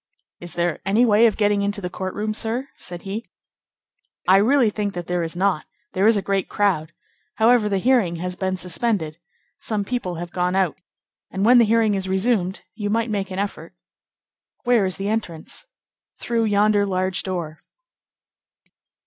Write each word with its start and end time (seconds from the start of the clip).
"Is 0.39 0.53
there 0.55 0.79
any 0.83 1.05
way 1.05 1.27
of 1.27 1.37
getting 1.37 1.61
into 1.61 1.79
the 1.79 1.87
court 1.87 2.15
room, 2.15 2.33
sir?" 2.33 2.69
said 2.75 3.03
he. 3.03 3.29
"I 4.27 4.37
really 4.37 4.71
think 4.71 4.95
that 4.95 5.05
there 5.05 5.21
is 5.21 5.35
not. 5.35 5.67
There 5.93 6.07
is 6.07 6.17
a 6.17 6.23
great 6.23 6.49
crowd. 6.49 6.91
However, 7.35 7.69
the 7.69 7.77
hearing 7.77 8.15
has 8.15 8.35
been 8.35 8.57
suspended. 8.57 9.19
Some 9.59 9.85
people 9.85 10.15
have 10.15 10.31
gone 10.31 10.55
out, 10.55 10.75
and 11.29 11.45
when 11.45 11.59
the 11.59 11.65
hearing 11.65 11.93
is 11.93 12.09
resumed, 12.09 12.63
you 12.73 12.89
might 12.89 13.11
make 13.11 13.29
an 13.29 13.37
effort." 13.37 13.75
"Where 14.63 14.85
is 14.87 14.97
the 14.97 15.07
entrance?" 15.07 15.67
"Through 16.19 16.45
yonder 16.45 16.83
large 16.87 17.21
door." 17.21 17.59